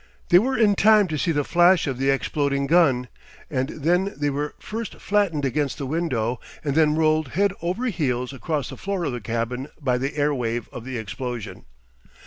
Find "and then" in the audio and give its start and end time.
3.51-4.15, 6.63-6.95